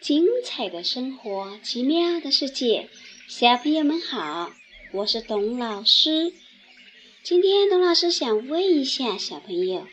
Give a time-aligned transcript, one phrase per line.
[0.00, 2.88] 精彩的生活，奇妙的世界，
[3.28, 4.50] 小朋友们好，
[4.92, 6.32] 我是董老师。
[7.22, 9.86] 今天董老师想问一下小朋友，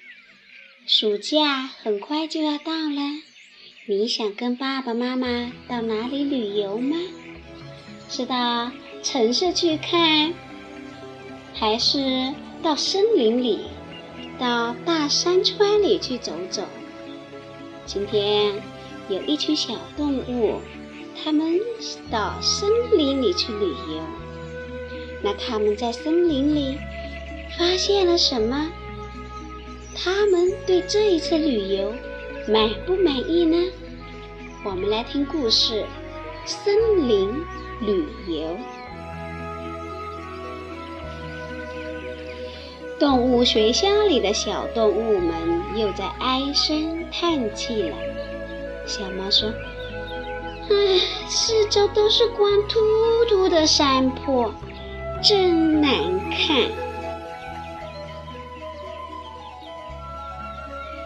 [0.86, 3.02] 暑假很快就要到了，
[3.86, 6.96] 你想跟爸爸妈妈到哪里旅游吗？
[8.10, 8.72] 是到
[9.04, 10.34] 城市去看，
[11.54, 12.34] 还是
[12.64, 13.60] 到森林里、
[14.40, 16.64] 到大山川里去走走？
[17.86, 18.64] 今天。
[19.10, 20.60] 有一群小动物，
[21.24, 21.60] 他们
[22.12, 24.02] 到森林里去旅游。
[25.22, 26.78] 那他们在森林里
[27.58, 28.70] 发现了什么？
[29.96, 31.94] 他们对这一次旅游
[32.48, 33.58] 满不满意呢？
[34.66, 35.86] 我们来听故事：
[36.46, 37.34] 森林
[37.82, 38.58] 旅游。
[43.00, 47.96] 动物学校里的小动物们又在唉声叹气了。
[48.88, 49.52] 小猫说
[50.72, 50.74] ：“唉，
[51.28, 52.80] 四周都是光秃
[53.30, 54.50] 秃的山坡，
[55.22, 55.92] 真难
[56.30, 56.62] 看。”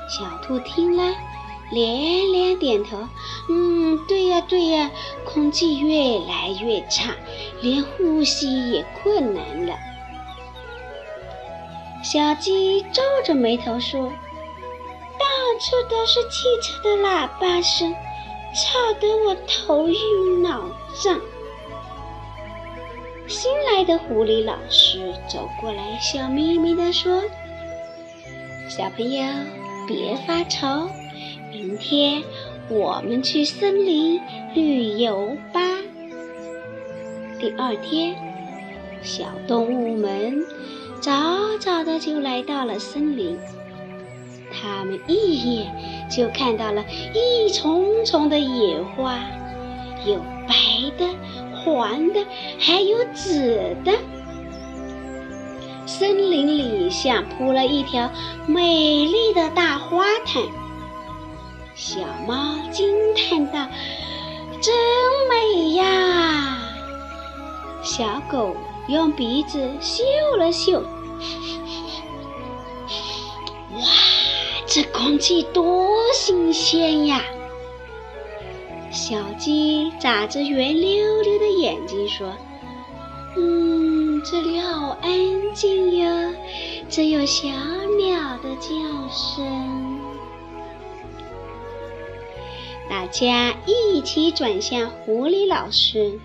[0.08, 1.12] 小兔听了，
[1.72, 3.08] 连连点头
[3.50, 4.92] ：“嗯，对呀，对呀，
[5.26, 7.16] 空气越来越差，
[7.62, 9.74] 连呼吸也困难了。”
[12.04, 14.14] 小鸡皱着眉头说。
[15.64, 17.94] 这都是汽车的喇叭声，
[18.56, 20.64] 吵得我头晕脑
[21.04, 21.22] 胀。
[23.28, 27.22] 新来的狐狸老师走过来，笑眯眯地说
[28.68, 29.24] ：“小朋友，
[29.88, 30.90] 别发愁，
[31.52, 32.24] 明天
[32.68, 34.20] 我们去森林
[34.56, 35.62] 旅游吧。”
[37.40, 38.16] 第二天，
[39.04, 40.44] 小动物们
[41.00, 41.12] 早
[41.60, 43.40] 早的就来到了森林。
[44.62, 45.74] 他们一眼
[46.10, 46.84] 就看到了
[47.14, 49.18] 一丛丛的野花，
[50.06, 50.18] 有
[50.48, 50.56] 白
[50.98, 51.08] 的、
[51.54, 52.24] 黄的，
[52.60, 53.92] 还有紫的。
[55.86, 58.10] 森林里像铺了一条
[58.48, 60.44] 美丽的大花毯。
[61.76, 63.68] 小猫惊叹道
[64.62, 64.74] ：“真
[65.30, 66.60] 美呀！”
[67.84, 68.56] 小狗
[68.88, 70.04] 用鼻子嗅
[70.38, 70.84] 了嗅。
[74.74, 77.26] 这空气多新鲜呀！
[78.90, 82.34] 小鸡眨着圆溜溜的眼睛说
[83.36, 86.34] ：“嗯，这里好安静呀，
[86.90, 87.50] 只有小
[87.98, 88.70] 鸟的叫
[89.10, 90.00] 声。”
[92.90, 96.18] 大家一起转向狐狸老师，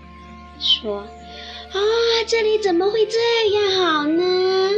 [0.57, 0.99] 说
[1.73, 1.79] ：“啊，
[2.25, 3.17] 这里怎么会这
[3.57, 4.71] 样好呢？”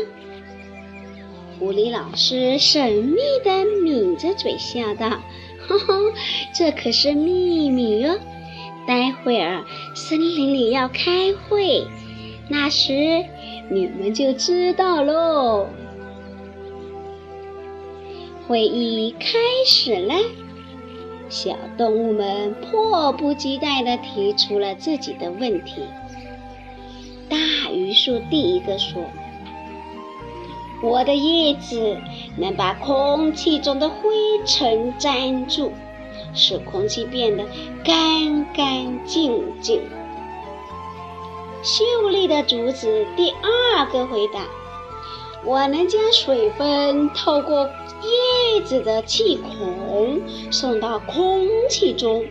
[1.70, 5.22] 狐狸老师神秘的抿着嘴笑道
[5.68, 6.14] ：“呵呵，
[6.52, 8.20] 这可是秘密哦。
[8.88, 9.64] 待会儿
[9.94, 11.86] 森林里要开会，
[12.50, 13.24] 那时
[13.70, 15.68] 你们就知道喽。”
[18.48, 20.16] 会议开始了，
[21.30, 25.84] 小动物们迫不及待地提出了自己的问题。
[27.30, 27.38] 大
[27.72, 29.04] 榆树第一个说。
[30.82, 31.98] 我的叶子
[32.38, 33.96] 能把空气中的灰
[34.46, 35.74] 尘粘住，
[36.34, 37.44] 使空气变得
[37.84, 39.82] 干干净净。
[41.62, 44.46] 秀丽的竹子第二个回答
[45.44, 52.24] ：“我能将水分透过叶子的气孔送到空气中，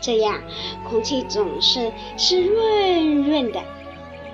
[0.00, 0.40] 这样
[0.88, 3.60] 空气总是是润润的。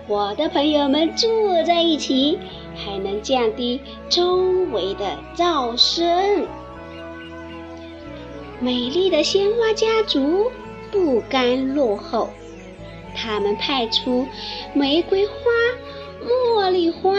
[0.06, 2.38] 我的朋友们坐在一起。”
[2.84, 4.36] 还能降低周
[4.72, 6.46] 围的噪声。
[8.60, 10.50] 美丽的鲜花家族
[10.90, 12.30] 不甘落后，
[13.14, 14.26] 他们派出
[14.74, 15.34] 玫瑰花、
[16.24, 17.12] 茉莉花、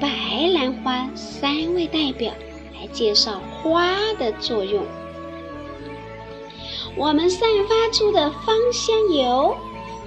[0.00, 2.32] 白兰花三位代表
[2.74, 4.84] 来介绍花的作用。
[6.96, 9.56] 我们散发出的芳香油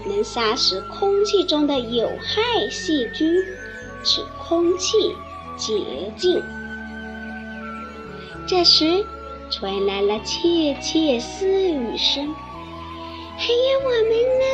[0.05, 3.43] 能杀死空气中的有害细菌。
[4.05, 5.15] 使空气
[5.57, 6.41] 洁净。
[8.47, 9.03] 这时，
[9.49, 12.33] 传来了窃窃私语声
[13.37, 14.45] ：“还有我们呢，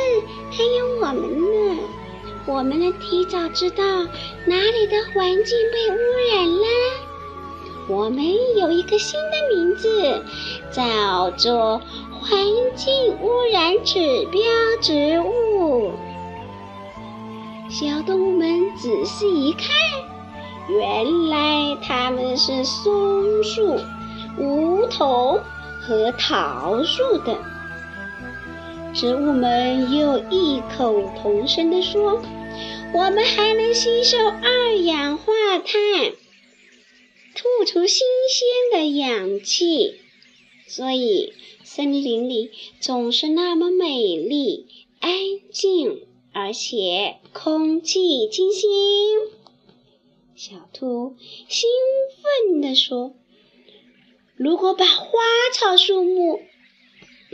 [0.50, 1.78] 还有我们呢！
[2.46, 3.84] 我们能提早知道
[4.46, 5.98] 哪里的环境被污
[6.34, 6.66] 染了。
[7.88, 8.24] 我们
[8.56, 10.22] 有一个新的名字，
[10.72, 11.80] 叫做
[12.20, 12.44] 环
[12.74, 14.40] 境污染指标
[14.80, 15.92] 植物。”
[17.72, 19.66] 小动物们仔细一看，
[20.68, 23.80] 原来它们是松树、
[24.38, 25.40] 梧桐
[25.80, 27.34] 和桃树等。
[28.92, 32.20] 植物们又异口同声地说
[32.92, 36.12] ：“我们还能吸收二氧化碳，
[37.34, 39.94] 吐出新鲜的氧气，
[40.68, 41.32] 所以
[41.64, 44.66] 森林里总是那么美丽、
[45.00, 45.10] 安
[45.50, 46.02] 静，
[46.32, 48.68] 而且空气清新。”
[50.34, 51.16] 小兔
[51.48, 51.68] 兴
[52.48, 53.14] 奋地说
[54.36, 55.20] ：“如果把花
[55.52, 56.40] 草树木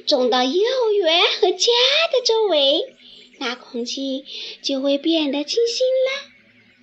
[0.07, 1.73] 种到幼儿园和家
[2.13, 2.95] 的周围，
[3.39, 4.25] 那空气
[4.63, 6.31] 就会变得清新了，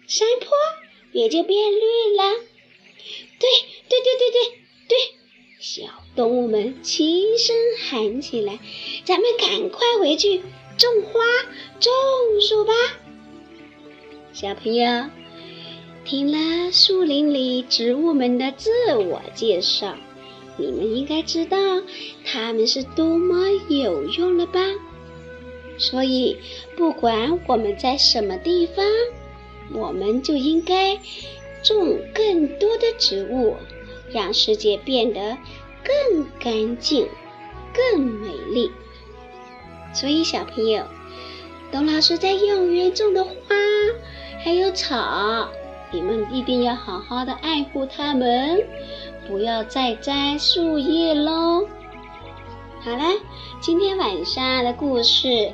[0.07, 0.49] 山坡
[1.11, 2.33] 也就变绿了。”
[3.37, 3.49] 对
[3.89, 4.57] 对对对对
[4.87, 4.97] 对！
[5.59, 5.83] 小
[6.15, 8.59] 动物们齐声喊起来
[9.03, 10.41] ：“咱们赶快回去
[10.77, 11.21] 种花、
[11.79, 11.91] 种
[12.41, 12.73] 树吧！”
[14.33, 15.09] 小朋友。
[16.03, 19.95] 听了树林里植物们的自我介绍，
[20.55, 21.57] 你们应该知道
[22.23, 24.59] 它们是多么有用了吧？
[25.79, 26.37] 所以，
[26.77, 28.85] 不管我们在什么地方，
[29.73, 30.99] 我们就应该
[31.63, 33.55] 种更多的植物，
[34.11, 35.39] 让世界变得
[35.83, 37.07] 更干净、
[37.73, 38.69] 更美丽。
[39.95, 40.83] 所以，小朋友，
[41.71, 43.31] 董老师在幼儿园种的花
[44.43, 45.47] 还有草。
[45.91, 48.61] 你们一定要好好的爱护它们，
[49.25, 51.65] 不要再摘树叶喽。
[52.81, 53.03] 好了，
[53.61, 55.53] 今天晚上的故事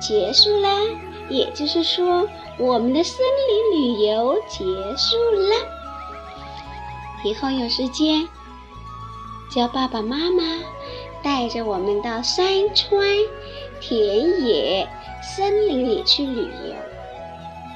[0.00, 0.68] 结束啦，
[1.28, 2.28] 也就是说，
[2.58, 4.64] 我们的森林旅游结
[4.96, 5.54] 束了。
[7.24, 8.28] 以后有时间，
[9.48, 10.42] 叫爸爸妈妈
[11.22, 13.00] 带着我们到山川、
[13.80, 14.88] 田野、
[15.22, 16.74] 森林里去旅游。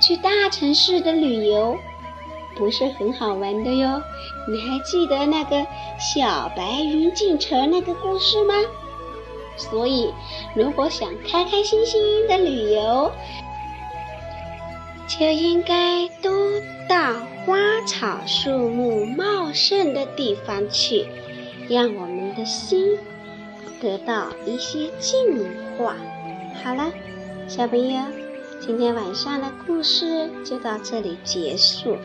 [0.00, 1.76] 去大城市的旅游。
[2.56, 4.02] 不是很好玩的哟，
[4.48, 5.66] 你还记得那个
[5.98, 8.54] 小白云进城那个故事吗？
[9.56, 10.12] 所以，
[10.54, 13.12] 如果想开开心心的旅游，
[15.06, 16.32] 就应该多
[16.88, 17.14] 到
[17.46, 17.56] 花
[17.86, 21.06] 草树木茂盛的地方去，
[21.68, 22.98] 让我们的心
[23.80, 25.46] 得到一些净
[25.76, 25.96] 化。
[26.62, 26.92] 好了，
[27.48, 28.00] 小朋友，
[28.60, 31.96] 今天晚上的故事就到这里结束。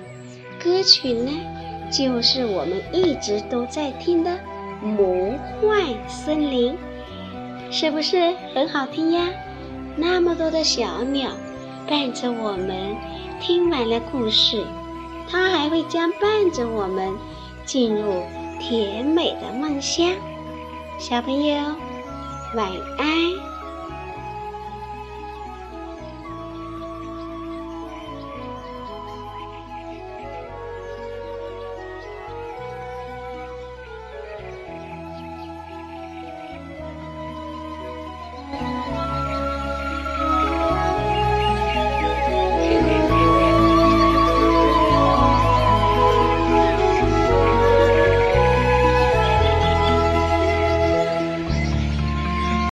[0.63, 1.31] 歌曲呢，
[1.91, 4.31] 就是我们一直都在听的
[4.85, 6.73] 《魔幻森林》，
[7.71, 9.29] 是不是很好听呀？
[9.97, 11.31] 那么多的小鸟
[11.87, 12.95] 伴着我们
[13.39, 14.63] 听完了故事，
[15.29, 17.13] 它还会将伴着我们
[17.65, 18.23] 进入
[18.59, 20.13] 甜美的梦乡。
[21.07, 21.55] 小朋友，
[22.55, 22.67] 晚
[22.97, 23.54] 安。